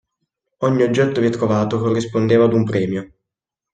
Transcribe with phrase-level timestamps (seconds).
[0.61, 3.11] Ogni oggetto ritrovato corrispondeva ad un premio.